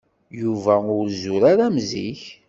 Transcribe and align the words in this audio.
Yuba 0.41 0.75
ur 0.97 1.05
zur 1.19 1.41
ara 1.51 1.63
am 1.67 1.77
zik. 1.89 2.21